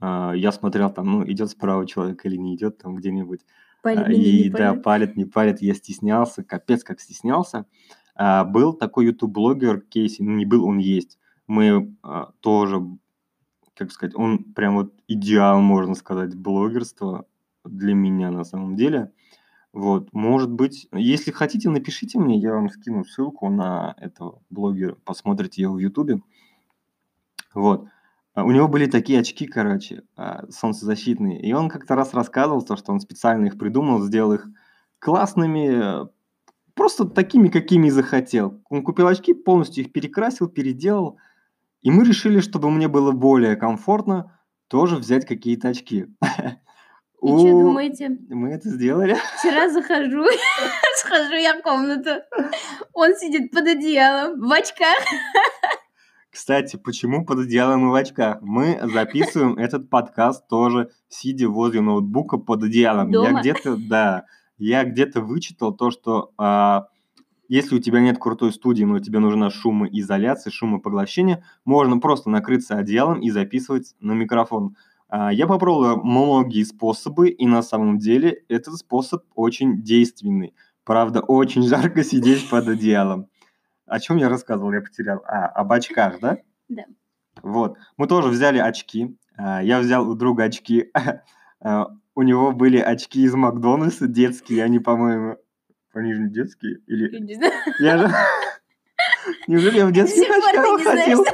А, 0.00 0.32
я 0.32 0.52
смотрел 0.52 0.90
там, 0.90 1.10
ну, 1.10 1.30
идет 1.30 1.50
справа 1.50 1.86
человек 1.86 2.24
или 2.24 2.36
не 2.36 2.54
идет 2.56 2.78
там 2.78 2.96
где-нибудь. 2.96 3.40
Палит, 3.82 4.08
и 4.08 4.44
не 4.44 4.50
да, 4.50 4.74
палит, 4.74 5.16
не 5.16 5.24
палит. 5.24 5.60
Я 5.60 5.74
стеснялся, 5.74 6.42
капец 6.42 6.84
как 6.84 7.00
стеснялся. 7.00 7.66
Был 8.16 8.72
такой 8.72 9.06
YouTube-блогер 9.06 9.82
Кейси, 9.82 10.22
ну, 10.22 10.32
не 10.32 10.44
был, 10.44 10.64
он 10.64 10.78
есть 10.78 11.18
мы 11.48 11.96
а, 12.02 12.30
тоже, 12.40 12.80
как 13.74 13.90
сказать, 13.90 14.14
он 14.14 14.44
прям 14.44 14.76
вот 14.76 14.94
идеал, 15.08 15.60
можно 15.60 15.94
сказать, 15.94 16.36
блогерства 16.36 17.26
для 17.64 17.94
меня 17.94 18.30
на 18.30 18.44
самом 18.44 18.76
деле. 18.76 19.12
Вот, 19.72 20.12
может 20.12 20.50
быть, 20.50 20.88
если 20.92 21.30
хотите, 21.30 21.68
напишите 21.68 22.18
мне, 22.18 22.38
я 22.38 22.52
вам 22.52 22.68
скину 22.70 23.04
ссылку 23.04 23.48
на 23.50 23.94
этого 23.98 24.40
блогера, 24.50 24.96
посмотрите 25.04 25.62
его 25.62 25.74
в 25.74 25.78
Ютубе. 25.78 26.20
Вот. 27.54 27.88
А 28.34 28.44
у 28.44 28.50
него 28.52 28.68
были 28.68 28.86
такие 28.86 29.20
очки, 29.20 29.46
короче, 29.46 30.04
а, 30.16 30.48
солнцезащитные. 30.50 31.40
И 31.42 31.52
он 31.52 31.68
как-то 31.68 31.96
раз 31.96 32.14
рассказывал, 32.14 32.62
то, 32.62 32.76
что 32.76 32.92
он 32.92 33.00
специально 33.00 33.46
их 33.46 33.58
придумал, 33.58 34.02
сделал 34.02 34.34
их 34.34 34.46
классными, 35.00 36.08
просто 36.74 37.04
такими, 37.04 37.48
какими 37.48 37.88
захотел. 37.88 38.62
Он 38.70 38.84
купил 38.84 39.08
очки, 39.08 39.34
полностью 39.34 39.84
их 39.84 39.92
перекрасил, 39.92 40.48
переделал, 40.48 41.18
и 41.82 41.90
мы 41.90 42.04
решили, 42.04 42.40
чтобы 42.40 42.70
мне 42.70 42.88
было 42.88 43.12
более 43.12 43.56
комфортно, 43.56 44.38
тоже 44.68 44.96
взять 44.96 45.26
какие-то 45.26 45.68
очки. 45.68 46.06
И 47.20 47.26
что 47.26 47.50
думаете? 47.50 48.16
Мы 48.28 48.50
это 48.50 48.68
сделали. 48.68 49.16
Вчера 49.38 49.68
захожу, 49.68 50.24
схожу 50.98 51.34
я 51.34 51.58
в 51.58 51.62
комнату, 51.62 52.10
он 52.92 53.16
сидит 53.16 53.50
под 53.50 53.66
одеялом 53.66 54.40
в 54.40 54.52
очках. 54.52 54.98
Кстати, 56.30 56.76
почему 56.76 57.26
под 57.26 57.40
одеялом 57.40 57.88
и 57.88 57.90
в 57.90 57.94
очках? 57.94 58.38
Мы 58.40 58.78
записываем 58.84 59.54
этот 59.58 59.90
подкаст 59.90 60.46
тоже, 60.46 60.90
сидя 61.08 61.48
возле 61.48 61.80
ноутбука 61.80 62.38
под 62.38 62.62
одеялом. 62.62 63.10
Дома? 63.10 63.30
Я 63.30 63.40
где-то, 63.40 63.76
да, 63.76 64.24
я 64.56 64.84
где-то 64.84 65.20
вычитал 65.20 65.74
то, 65.74 65.90
что 65.90 66.32
а, 66.38 66.86
если 67.48 67.76
у 67.76 67.78
тебя 67.78 68.00
нет 68.00 68.18
крутой 68.18 68.52
студии, 68.52 68.84
но 68.84 68.98
тебе 68.98 69.18
нужна 69.18 69.50
шумоизоляция, 69.50 70.50
шумопоглощение, 70.50 71.42
можно 71.64 71.98
просто 71.98 72.30
накрыться 72.30 72.76
одеялом 72.76 73.20
и 73.20 73.30
записывать 73.30 73.94
на 74.00 74.12
микрофон. 74.12 74.76
А, 75.08 75.32
я 75.32 75.46
попробовал 75.46 76.02
многие 76.04 76.62
способы, 76.64 77.30
и 77.30 77.46
на 77.46 77.62
самом 77.62 77.98
деле 77.98 78.44
этот 78.48 78.76
способ 78.76 79.24
очень 79.34 79.82
действенный. 79.82 80.54
Правда, 80.84 81.20
очень 81.20 81.62
жарко 81.68 82.04
сидеть 82.04 82.48
под 82.50 82.68
одеялом. 82.68 83.28
О 83.86 83.98
чем 83.98 84.18
я 84.18 84.28
рассказывал, 84.28 84.72
я 84.72 84.82
потерял. 84.82 85.22
А, 85.26 85.46
об 85.46 85.72
очках, 85.72 86.20
да? 86.20 86.38
Да. 86.68 86.84
Вот. 87.40 87.78
Мы 87.96 88.06
тоже 88.06 88.28
взяли 88.28 88.58
очки. 88.58 89.16
А, 89.38 89.62
я 89.62 89.80
взял 89.80 90.08
у 90.08 90.14
друга 90.14 90.44
очки. 90.44 90.90
А, 91.60 91.88
у 92.14 92.22
него 92.22 92.52
были 92.52 92.78
очки 92.78 93.22
из 93.22 93.34
Макдональдса 93.34 94.06
детские, 94.06 94.62
они, 94.62 94.78
по-моему, 94.78 95.38
они 95.98 96.14
же 96.14 96.22
не 96.22 96.30
детские? 96.30 96.78
Или... 96.86 97.12
Я 97.12 97.20
не 97.20 97.34
знаю. 97.34 97.52
Я 97.80 97.98
же... 97.98 98.14
Неужели 99.46 99.78
я 99.78 99.86
в 99.86 99.92
детских 99.92 100.28
очках 100.30 100.82
ходил 100.82 101.24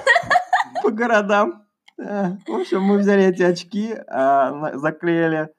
по 0.82 0.90
городам? 0.90 1.64
В 1.96 2.38
общем, 2.48 2.82
мы 2.82 2.98
взяли 2.98 3.24
эти 3.24 3.42
очки, 3.42 3.94
а, 4.08 4.76
заклеили 4.76 5.50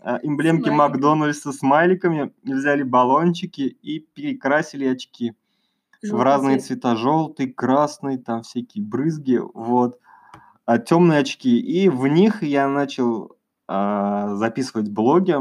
а, 0.00 0.18
эмблемки 0.22 0.68
Макдональдса 0.68 1.52
смайликами, 1.52 2.32
взяли 2.42 2.82
баллончики 2.82 3.62
и 3.62 4.00
перекрасили 4.00 4.86
очки 4.86 5.34
в 6.02 6.20
разные 6.20 6.58
цвета. 6.58 6.96
Желтый, 6.96 7.52
красный, 7.52 8.18
там 8.18 8.42
всякие 8.42 8.84
брызги, 8.84 9.40
вот. 9.54 10.00
А 10.66 10.78
темные 10.78 11.20
очки. 11.20 11.58
И 11.60 11.88
в 11.88 12.06
них 12.08 12.42
я 12.42 12.68
начал 12.68 13.36
записывать 13.68 14.90
блоги, 14.90 15.36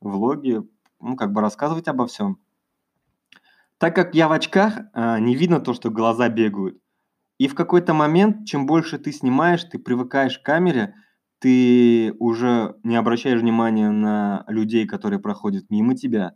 влоги, 0.00 0.62
ну, 1.00 1.16
как 1.16 1.32
бы 1.32 1.40
рассказывать 1.40 1.88
обо 1.88 2.06
всем. 2.06 2.38
Так 3.78 3.94
как 3.94 4.14
я 4.14 4.28
в 4.28 4.32
очках, 4.32 4.78
а, 4.92 5.18
не 5.18 5.34
видно 5.34 5.60
то, 5.60 5.74
что 5.74 5.90
глаза 5.90 6.28
бегают. 6.28 6.78
И 7.38 7.48
в 7.48 7.54
какой-то 7.54 7.92
момент, 7.92 8.46
чем 8.46 8.66
больше 8.66 8.98
ты 8.98 9.12
снимаешь, 9.12 9.64
ты 9.64 9.78
привыкаешь 9.78 10.38
к 10.38 10.42
камере, 10.42 10.94
ты 11.38 12.14
уже 12.18 12.76
не 12.82 12.96
обращаешь 12.96 13.40
внимания 13.40 13.90
на 13.90 14.44
людей, 14.48 14.86
которые 14.86 15.20
проходят 15.20 15.68
мимо 15.68 15.94
тебя. 15.94 16.34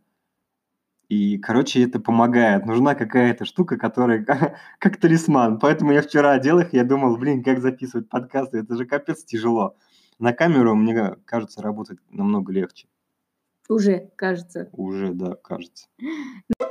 И, 1.09 1.39
короче, 1.39 1.83
это 1.83 1.99
помогает. 1.99 2.67
Нужна 2.67 2.95
какая-то 2.95 3.47
штука, 3.47 3.79
которая 3.79 4.25
как 4.79 4.99
талисман. 4.99 5.59
Поэтому 5.59 5.93
я 5.93 6.03
вчера 6.03 6.33
одел 6.33 6.59
их, 6.61 6.75
я 6.75 6.85
думал, 6.85 7.17
блин, 7.17 7.43
как 7.43 7.61
записывать 7.61 8.09
подкасты, 8.09 8.59
это 8.59 8.77
же 8.77 8.85
капец 8.85 9.25
тяжело. 9.25 9.77
На 10.19 10.35
камеру, 10.35 10.75
мне 10.75 11.17
кажется, 11.25 11.63
работать 11.63 11.99
намного 12.11 12.53
легче. 12.53 12.87
Уже, 13.71 14.11
кажется. 14.17 14.69
Уже, 14.73 15.15
да, 15.15 15.35
кажется. 15.37 15.89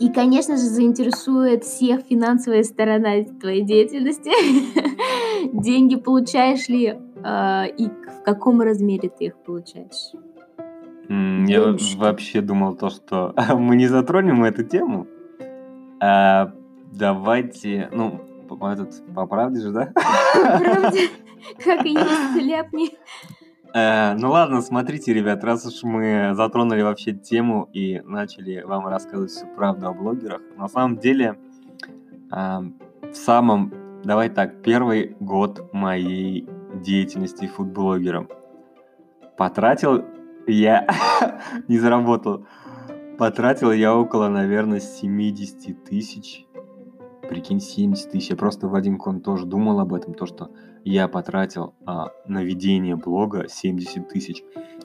И, 0.00 0.08
конечно 0.12 0.56
же, 0.56 0.62
заинтересует 0.62 1.62
всех 1.64 2.00
финансовая 2.00 2.64
сторона 2.64 3.22
твоей 3.40 3.62
деятельности. 3.62 4.30
Деньги 5.52 5.96
получаешь 5.96 6.68
ли 6.68 6.98
э, 7.24 7.68
и 7.78 7.88
в 7.88 8.22
каком 8.24 8.60
размере 8.60 9.08
ты 9.08 9.26
их 9.26 9.36
получаешь? 9.36 10.12
Я 11.08 11.76
вообще 11.96 12.40
думал 12.40 12.74
то, 12.74 12.90
что 12.90 13.34
мы 13.56 13.76
не 13.76 13.86
затронем 13.86 14.42
эту 14.44 14.64
тему. 14.64 15.06
А, 16.00 16.52
давайте, 16.90 17.88
ну, 17.92 18.20
этот, 18.60 19.02
по 19.14 19.26
правде 19.26 19.60
же, 19.60 19.70
да? 19.70 19.92
По 19.94 20.58
правде, 20.58 21.08
как 21.64 21.84
и 21.86 21.90
есть, 21.90 22.36
ляпни. 22.36 22.90
Э, 23.74 24.14
ну 24.14 24.30
ладно, 24.30 24.60
смотрите, 24.60 25.12
ребят, 25.12 25.44
раз 25.44 25.66
уж 25.66 25.82
мы 25.82 26.32
затронули 26.34 26.82
вообще 26.82 27.12
тему 27.12 27.68
и 27.72 28.00
начали 28.04 28.62
вам 28.62 28.86
рассказывать 28.86 29.30
всю 29.30 29.46
правду 29.46 29.88
о 29.88 29.92
блогерах, 29.92 30.42
на 30.56 30.68
самом 30.68 30.98
деле 30.98 31.38
в 32.30 33.14
самом, 33.14 33.74
давай 34.04 34.30
так, 34.30 34.62
первый 34.62 35.16
год 35.20 35.70
моей 35.74 36.48
деятельности 36.74 37.46
фудблогером 37.46 38.28
потратил 39.36 40.04
я, 40.46 40.86
не 41.68 41.78
заработал, 41.78 42.46
потратил 43.18 43.72
я 43.72 43.94
около, 43.94 44.28
наверное, 44.28 44.80
70 44.80 45.84
тысяч 45.84 46.46
прикинь, 47.28 47.60
70 47.60 48.10
тысяч. 48.10 48.30
Я 48.30 48.36
просто 48.36 48.68
в 48.68 48.74
один 48.74 48.98
кон 48.98 49.20
тоже 49.20 49.46
думал 49.46 49.80
об 49.80 49.94
этом, 49.94 50.14
то, 50.14 50.26
что 50.26 50.50
я 50.84 51.08
потратил 51.08 51.74
а, 51.86 52.10
на 52.26 52.42
ведение 52.42 52.96
блога 52.96 53.46
70 53.48 54.08
тысяч. 54.08 54.42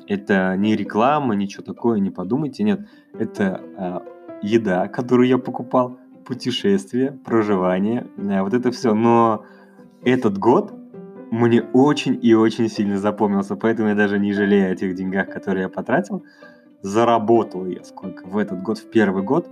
Это 0.08 0.56
не 0.56 0.76
реклама, 0.76 1.36
ничего 1.36 1.64
такое, 1.64 2.00
не 2.00 2.12
подумайте, 2.12 2.64
нет. 2.64 2.88
Это 3.14 3.62
а, 3.78 4.04
еда, 4.42 4.88
которую 4.88 5.28
я 5.28 5.38
покупал, 5.38 5.98
путешествие, 6.26 7.12
проживание, 7.12 8.08
а, 8.18 8.44
вот 8.44 8.54
это 8.54 8.72
все. 8.72 8.94
Но 8.94 9.46
этот 10.04 10.38
год 10.38 10.74
мне 11.32 11.62
очень 11.74 12.20
и 12.22 12.34
очень 12.34 12.70
сильно 12.70 12.98
запомнился, 12.98 13.56
поэтому 13.56 13.90
я 13.90 13.96
даже 13.96 14.20
не 14.20 14.34
жалею 14.34 14.72
о 14.72 14.76
тех 14.76 14.96
деньгах, 14.96 15.30
которые 15.30 15.64
я 15.64 15.70
потратил. 15.70 16.24
Заработал 16.82 17.66
я 17.66 17.84
сколько 17.84 18.26
в 18.26 18.38
этот 18.38 18.62
год, 18.62 18.78
в 18.78 18.90
первый 18.90 19.24
год, 19.24 19.50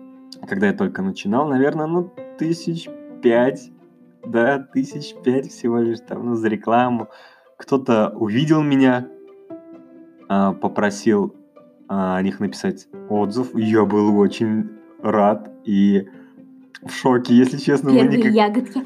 когда 0.48 0.68
я 0.68 0.74
только 0.74 1.02
начинал, 1.02 1.48
наверное, 1.48 1.88
ну, 1.88 2.14
тысяч 2.38 2.88
пять, 3.22 3.72
да, 4.28 4.60
тысяч 4.60 5.14
пять 5.24 5.50
всего 5.50 5.80
лишь 5.80 6.00
там, 6.00 6.26
ну, 6.26 6.36
за 6.36 6.48
рекламу. 6.48 7.10
Кто-то 7.58 8.10
увидел 8.10 8.62
меня, 8.62 9.08
а, 10.28 10.54
попросил 10.54 11.36
а, 11.88 12.18
о 12.18 12.22
них 12.22 12.40
написать 12.40 12.88
отзыв. 13.10 13.56
Я 13.56 13.86
был 13.86 14.18
очень 14.18 14.70
рад 15.02 15.52
и 15.64 16.08
в 16.82 16.92
шоке, 16.92 17.36
если 17.36 17.58
честно. 17.58 17.92
Первые 17.92 18.18
никак... 18.18 18.34
ягодки. 18.34 18.84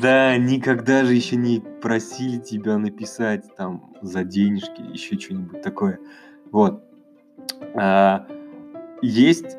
Да, 0.00 0.36
никогда 0.36 1.04
же 1.04 1.14
еще 1.14 1.36
не 1.36 1.60
просили 1.60 2.38
тебя 2.38 2.78
написать 2.78 3.44
там 3.56 3.94
за 4.02 4.24
денежки, 4.24 4.82
еще 4.92 5.18
что-нибудь 5.18 5.62
такое. 5.62 5.98
Вот. 6.50 6.82
А, 7.74 8.26
есть 9.00 9.56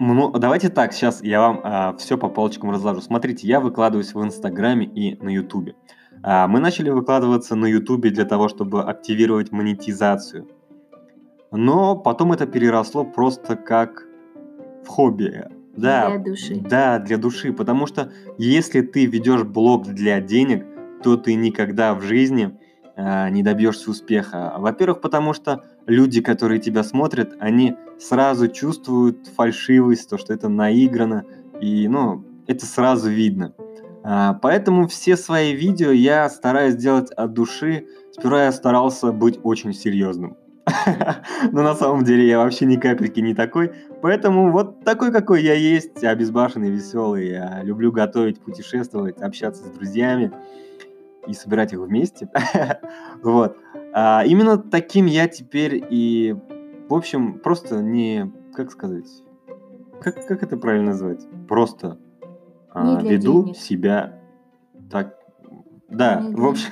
ну, 0.00 0.30
давайте 0.30 0.70
так, 0.70 0.94
сейчас 0.94 1.22
я 1.22 1.40
вам 1.40 1.60
а, 1.62 1.96
все 1.98 2.16
по 2.16 2.28
полочкам 2.28 2.70
разложу. 2.70 3.02
Смотрите, 3.02 3.46
я 3.46 3.60
выкладываюсь 3.60 4.14
в 4.14 4.24
Инстаграме 4.24 4.86
и 4.86 5.22
на 5.22 5.28
Ютубе. 5.28 5.74
А, 6.22 6.48
мы 6.48 6.58
начали 6.58 6.88
выкладываться 6.88 7.54
на 7.54 7.66
Ютубе 7.66 8.10
для 8.10 8.24
того, 8.24 8.48
чтобы 8.48 8.82
активировать 8.82 9.52
монетизацию. 9.52 10.48
Но 11.52 11.96
потом 11.96 12.32
это 12.32 12.46
переросло 12.46 13.04
просто 13.04 13.56
как 13.56 14.06
в 14.84 14.88
хобби. 14.88 15.44
Да, 15.76 16.08
для 16.08 16.18
души. 16.18 16.54
Да, 16.56 16.98
для 16.98 17.18
души. 17.18 17.52
Потому 17.52 17.86
что 17.86 18.10
если 18.38 18.80
ты 18.80 19.04
ведешь 19.06 19.44
блог 19.44 19.86
для 19.86 20.20
денег, 20.20 20.64
то 21.02 21.16
ты 21.16 21.34
никогда 21.34 21.94
в 21.94 22.02
жизни 22.02 22.58
не 23.30 23.42
добьешься 23.42 23.90
успеха. 23.90 24.54
Во-первых, 24.58 25.00
потому 25.00 25.32
что 25.32 25.64
люди, 25.86 26.20
которые 26.20 26.60
тебя 26.60 26.82
смотрят, 26.82 27.36
они 27.40 27.76
сразу 27.98 28.48
чувствуют 28.48 29.28
фальшивость, 29.28 30.08
то, 30.08 30.18
что 30.18 30.32
это 30.32 30.48
наиграно, 30.48 31.24
и, 31.60 31.88
ну, 31.88 32.24
это 32.46 32.66
сразу 32.66 33.10
видно. 33.10 33.54
А, 34.02 34.34
поэтому 34.34 34.88
все 34.88 35.16
свои 35.16 35.54
видео 35.54 35.90
я 35.90 36.28
стараюсь 36.28 36.74
делать 36.74 37.10
от 37.12 37.32
души. 37.32 37.86
Сперва 38.12 38.44
я 38.44 38.52
старался 38.52 39.12
быть 39.12 39.38
очень 39.42 39.72
серьезным. 39.72 40.36
Но 41.52 41.62
на 41.62 41.74
самом 41.74 42.04
деле 42.04 42.26
я 42.26 42.38
вообще 42.38 42.64
ни 42.64 42.76
капельки 42.76 43.20
не 43.20 43.34
такой. 43.34 43.72
Поэтому 44.02 44.50
вот 44.52 44.84
такой, 44.84 45.12
какой 45.12 45.42
я 45.42 45.54
есть, 45.54 46.02
обезбашенный, 46.02 46.70
веселый. 46.70 47.30
Я 47.30 47.62
люблю 47.62 47.92
готовить, 47.92 48.40
путешествовать, 48.40 49.20
общаться 49.20 49.64
с 49.64 49.70
друзьями 49.70 50.32
и 51.26 51.32
собирать 51.32 51.72
их 51.72 51.80
вместе. 51.80 52.28
вот. 53.22 53.56
А, 53.92 54.24
именно 54.24 54.58
таким 54.58 55.06
я 55.06 55.28
теперь 55.28 55.84
и, 55.90 56.36
в 56.88 56.94
общем, 56.94 57.38
просто 57.40 57.82
не, 57.82 58.32
как 58.54 58.70
сказать, 58.70 59.06
как, 60.00 60.26
как 60.26 60.42
это 60.42 60.56
правильно 60.56 60.90
назвать? 60.90 61.26
Просто 61.48 61.98
а, 62.70 63.00
веду 63.02 63.44
денег. 63.44 63.56
себя 63.56 64.20
так. 64.90 65.16
Да, 65.88 66.20
не 66.20 66.36
в 66.36 66.46
общем, 66.46 66.70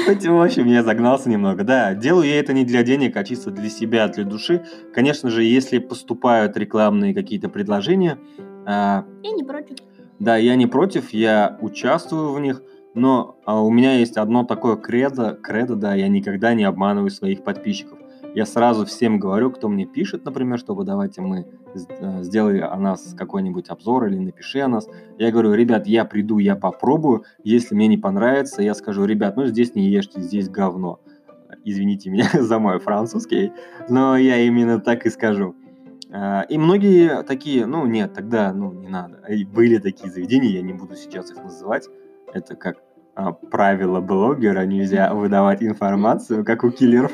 кстати, 0.00 0.26
в 0.28 0.40
общем, 0.40 0.66
я 0.66 0.82
загнался 0.82 1.28
немного. 1.28 1.64
Да, 1.64 1.94
делаю 1.94 2.26
я 2.26 2.40
это 2.40 2.54
не 2.54 2.64
для 2.64 2.82
денег, 2.82 3.16
а 3.16 3.24
чисто 3.24 3.50
для 3.50 3.68
себя, 3.68 4.08
для 4.08 4.24
души. 4.24 4.64
Конечно 4.94 5.28
же, 5.28 5.44
если 5.44 5.78
поступают 5.78 6.56
рекламные 6.56 7.14
какие-то 7.14 7.50
предложения... 7.50 8.18
А, 8.64 9.04
я 9.22 9.32
не 9.32 9.44
против. 9.44 9.76
Да, 10.18 10.36
я 10.36 10.56
не 10.56 10.66
против, 10.66 11.10
я 11.10 11.58
участвую 11.60 12.32
в 12.32 12.40
них, 12.40 12.62
но 12.94 13.38
а, 13.44 13.62
у 13.62 13.70
меня 13.70 13.94
есть 13.98 14.16
одно 14.16 14.44
такое 14.44 14.76
кредо, 14.76 15.38
кредо, 15.42 15.76
да, 15.76 15.94
я 15.94 16.08
никогда 16.08 16.54
не 16.54 16.64
обманываю 16.64 17.10
своих 17.10 17.42
подписчиков. 17.42 17.98
Я 18.34 18.46
сразу 18.46 18.86
всем 18.86 19.18
говорю, 19.18 19.50
кто 19.50 19.68
мне 19.68 19.84
пишет, 19.84 20.24
например, 20.24 20.58
чтобы 20.58 20.84
давайте 20.84 21.20
мы 21.20 21.46
э, 21.74 22.22
сделай 22.22 22.60
о 22.60 22.76
нас 22.78 23.14
какой-нибудь 23.16 23.68
обзор 23.68 24.06
или 24.06 24.16
напиши 24.16 24.60
о 24.60 24.68
нас. 24.68 24.88
Я 25.18 25.30
говорю, 25.30 25.52
ребят, 25.52 25.86
я 25.86 26.06
приду, 26.06 26.38
я 26.38 26.56
попробую. 26.56 27.24
Если 27.44 27.74
мне 27.74 27.88
не 27.88 27.98
понравится, 27.98 28.62
я 28.62 28.74
скажу, 28.74 29.04
ребят, 29.04 29.36
ну 29.36 29.44
здесь 29.46 29.74
не 29.74 29.88
ешьте, 29.88 30.22
здесь 30.22 30.48
говно. 30.48 31.00
Извините 31.64 32.08
меня 32.08 32.28
за 32.40 32.58
мой 32.58 32.78
французский, 32.78 33.52
но 33.90 34.16
я 34.16 34.38
именно 34.38 34.80
так 34.80 35.04
и 35.04 35.10
скажу. 35.10 35.54
А, 36.10 36.42
и 36.42 36.56
многие 36.56 37.22
такие, 37.24 37.66
ну 37.66 37.86
нет, 37.86 38.14
тогда 38.14 38.54
ну 38.54 38.72
не 38.72 38.88
надо. 38.88 39.20
И 39.28 39.44
были 39.44 39.76
такие 39.76 40.10
заведения, 40.10 40.48
я 40.50 40.62
не 40.62 40.72
буду 40.72 40.96
сейчас 40.96 41.30
их 41.30 41.42
называть, 41.42 41.88
это 42.32 42.56
как 42.56 42.76
а, 43.14 43.32
правило 43.32 44.00
блогера, 44.00 44.64
нельзя 44.64 45.12
выдавать 45.12 45.62
информацию, 45.62 46.44
как 46.44 46.64
у 46.64 46.70
киллеров. 46.70 47.12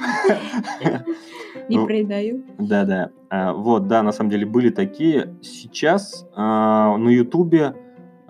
Не 1.68 1.77
ну, 1.77 1.87
предаю. 1.87 2.44
Да-да. 2.59 3.11
А, 3.31 3.53
вот, 3.53 3.88
да, 3.88 4.03
на 4.03 4.12
самом 4.12 4.31
деле 4.31 4.47
были 4.47 4.71
такие. 4.71 5.37
Сейчас 5.42 6.27
а, 6.35 6.97
на 6.97 7.09
Ютубе 7.09 7.75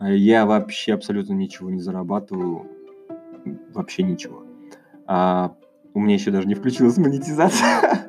я 0.00 0.46
вообще 0.46 0.94
абсолютно 0.94 1.34
ничего 1.34 1.70
не 1.70 1.80
зарабатываю. 1.80 2.66
Вообще 3.74 4.02
ничего. 4.02 4.44
У 5.06 6.00
меня 6.00 6.14
еще 6.14 6.30
даже 6.30 6.46
не 6.46 6.54
включилась 6.54 6.96
монетизация. 6.98 8.08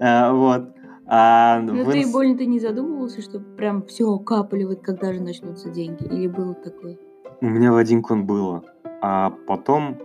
Вот. 0.00 0.76
А 1.10 1.60
ну 1.60 1.90
ты 1.90 2.06
больно 2.12 2.38
ты 2.38 2.46
не 2.46 2.60
задумывался, 2.60 3.20
что 3.20 3.40
прям 3.40 3.82
все 3.86 4.16
капали, 4.18 4.62
вот 4.62 4.80
когда 4.80 5.12
же 5.12 5.20
начнутся 5.20 5.70
деньги? 5.70 6.04
Или 6.04 6.28
было 6.28 6.54
такое? 6.54 6.98
У 7.40 7.46
меня 7.46 7.72
в 7.72 7.76
один 7.76 8.02
кон 8.02 8.26
было. 8.26 8.64
А 9.00 9.30
потом 9.46 9.96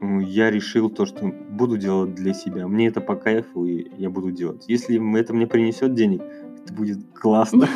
я 0.00 0.50
решил 0.50 0.88
то, 0.88 1.04
что 1.04 1.26
буду 1.26 1.76
делать 1.76 2.14
для 2.14 2.32
себя. 2.32 2.68
Мне 2.68 2.86
это 2.86 3.00
по 3.00 3.16
кайфу, 3.16 3.64
и 3.64 3.90
я 3.98 4.08
буду 4.08 4.30
делать. 4.30 4.66
Если 4.68 5.18
это 5.18 5.34
мне 5.34 5.48
принесет 5.48 5.94
денег, 5.94 6.22
это 6.62 6.72
будет 6.72 6.98
классно. 7.12 7.66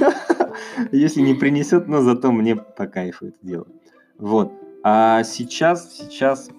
Если 0.92 1.22
не 1.22 1.34
принесет, 1.34 1.88
но 1.88 2.02
зато 2.02 2.30
мне 2.30 2.54
по 2.54 2.86
кайфу 2.86 3.26
это 3.26 3.38
делать. 3.42 3.74
Вот. 4.16 4.52
А 4.84 5.24
сейчас, 5.24 5.92
сейчас 5.96 6.50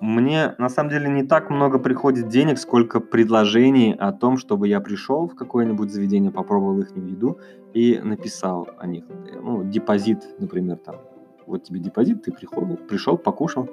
мне 0.00 0.54
на 0.58 0.68
самом 0.68 0.90
деле 0.90 1.08
не 1.08 1.24
так 1.24 1.50
много 1.50 1.80
приходит 1.80 2.28
денег, 2.28 2.58
сколько 2.58 3.00
предложений 3.00 3.96
о 3.98 4.12
том, 4.12 4.36
чтобы 4.36 4.68
я 4.68 4.80
пришел 4.80 5.26
в 5.26 5.34
какое-нибудь 5.34 5.90
заведение, 5.90 6.30
попробовал 6.30 6.78
их 6.80 6.94
еду 6.94 7.38
и 7.72 7.98
написал 8.04 8.68
о 8.78 8.86
них. 8.86 9.04
Ну, 9.42 9.64
депозит, 9.64 10.38
например, 10.38 10.76
там 10.76 10.96
вот 11.46 11.64
тебе 11.64 11.80
депозит, 11.80 12.22
ты 12.22 12.32
пришел, 12.32 12.76
пришел 12.76 13.18
покушал 13.18 13.68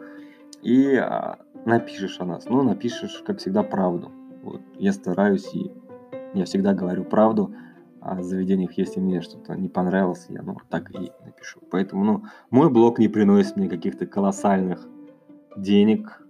и 0.62 0.96
а, 0.96 1.40
напишешь 1.66 2.20
о 2.20 2.26
нас. 2.26 2.46
Ну, 2.46 2.64
напишешь, 2.64 3.24
как 3.26 3.40
всегда, 3.40 3.64
правду. 3.64 4.12
Вот. 4.44 4.62
Я 4.78 4.92
стараюсь 4.94 5.54
и 5.54 5.72
я 6.34 6.46
всегда 6.46 6.74
говорю 6.74 7.04
правду 7.04 7.54
о 8.00 8.22
заведениях, 8.24 8.78
если 8.78 9.00
мне 9.00 9.22
что-то 9.22 9.56
не 9.56 9.70
понравилось, 9.70 10.26
я 10.30 10.42
ну, 10.42 10.58
так 10.70 10.90
и 10.92 11.12
напишу. 11.24 11.60
Поэтому, 11.70 12.04
ну, 12.04 12.24
мой 12.50 12.72
блог 12.72 12.98
не 13.00 13.08
приносит 13.08 13.58
мне 13.58 13.70
каких-то 13.70 14.08
колоссальных 14.08 14.88
денег. 15.56 16.26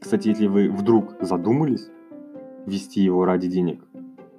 Кстати, 0.00 0.28
если 0.28 0.46
вы 0.46 0.70
вдруг 0.70 1.16
задумались 1.20 1.88
вести 2.66 3.00
его 3.00 3.24
ради 3.24 3.48
денег, 3.48 3.84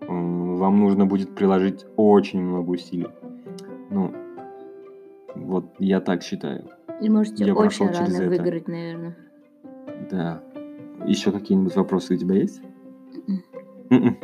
вам 0.08 0.80
нужно 0.80 1.06
будет 1.06 1.36
приложить 1.36 1.86
очень 1.98 2.42
много 2.42 2.70
усилий. 2.70 3.10
Ну, 3.90 4.14
вот 5.36 5.74
я 5.80 6.02
так 6.02 6.24
считаю. 6.24 6.70
И 7.02 7.10
можете 7.10 7.46
я 7.46 7.54
очень 7.54 7.88
рано 7.88 8.16
это. 8.16 8.28
выиграть, 8.28 8.68
наверное. 8.68 9.18
Да. 10.12 10.44
Еще 11.06 11.32
какие-нибудь 11.32 11.76
вопросы 11.76 12.16
у 12.16 12.18
тебя 12.18 12.36
есть? 12.36 12.62
Mm-mm. 13.90 14.16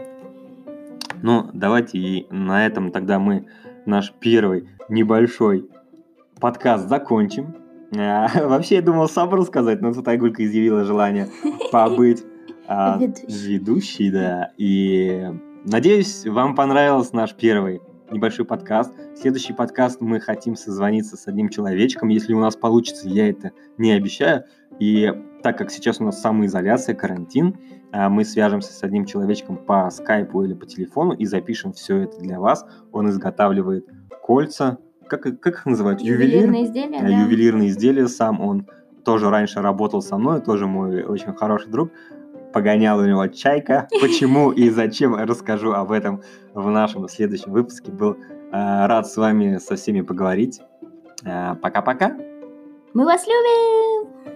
Ну, 1.22 1.50
давайте 1.54 1.98
и 1.98 2.28
на 2.30 2.66
этом 2.66 2.92
тогда 2.92 3.18
мы 3.18 3.48
наш 3.86 4.14
первый 4.20 4.68
небольшой 4.90 5.70
подкаст 6.40 6.88
закончим. 6.88 7.56
А, 7.98 8.28
вообще, 8.48 8.76
я 8.76 8.82
думал 8.82 9.08
сам 9.08 9.34
рассказать, 9.34 9.82
но 9.82 9.94
тут 9.94 10.08
Айгулька 10.08 10.44
изъявила 10.46 10.84
желание 10.84 11.30
побыть 11.72 12.24
а, 12.68 13.00
ведущий, 13.28 14.12
да. 14.12 14.52
И 14.58 15.32
надеюсь, 15.66 16.26
вам 16.26 16.56
понравился 16.56 17.16
наш 17.16 17.34
первый 17.36 17.82
небольшой 18.16 18.46
подкаст. 18.46 18.94
Следующий 19.14 19.52
подкаст 19.52 20.00
мы 20.00 20.22
хотим 20.22 20.56
созвониться 20.56 21.18
с 21.18 21.28
одним 21.28 21.50
человечком. 21.50 22.08
Если 22.08 22.34
у 22.34 22.40
нас 22.40 22.56
получится, 22.56 23.10
я 23.10 23.30
это 23.30 23.52
не 23.78 23.92
обещаю. 23.92 24.46
И 24.80 25.12
так 25.44 25.58
как 25.58 25.70
сейчас 25.70 26.00
у 26.00 26.06
нас 26.06 26.22
самоизоляция, 26.22 26.96
карантин, 26.96 27.58
а, 27.92 28.10
мы 28.10 28.24
свяжемся 28.24 28.72
с 28.72 28.82
одним 28.84 29.06
человечком 29.06 29.58
по 29.58 29.90
скайпу 29.90 30.44
или 30.44 30.54
по 30.54 30.66
телефону 30.66 31.12
и 31.12 31.26
запишем 31.26 31.74
все 31.74 32.04
это 32.04 32.18
для 32.20 32.40
вас. 32.40 32.66
Он 32.94 33.10
изготавливает 33.10 33.86
кольца, 34.24 34.78
как, 35.08 35.24
как 35.24 35.48
их 35.48 35.66
называют? 35.66 36.00
Ювелир? 36.00 36.36
Ювелирные 36.36 36.64
изделия, 36.64 37.00
А, 37.00 37.02
да. 37.02 37.08
ювелирные 37.10 37.70
изделия. 37.70 38.08
Сам 38.08 38.40
он 38.40 38.66
тоже 39.04 39.30
раньше 39.30 39.62
работал 39.62 40.02
со 40.02 40.18
мной, 40.18 40.42
тоже 40.42 40.68
мой 40.68 41.04
очень 41.04 41.34
хороший 41.34 41.70
друг. 41.70 41.92
Погонял 42.56 43.00
у 43.00 43.06
него 43.06 43.28
чайка. 43.28 43.90
Почему 44.00 44.50
и 44.50 44.70
зачем, 44.70 45.14
расскажу 45.14 45.74
об 45.74 45.92
этом 45.92 46.22
в 46.54 46.70
нашем 46.70 47.06
следующем 47.10 47.52
выпуске. 47.52 47.92
Был 47.92 48.16
а, 48.54 48.88
рад 48.88 49.08
с 49.08 49.18
вами 49.18 49.58
со 49.58 49.76
всеми 49.76 50.00
поговорить. 50.00 50.62
А, 51.26 51.56
Пока-пока. 51.56 52.16
Мы 52.94 53.04
вас 53.04 53.28
любим! 53.28 54.35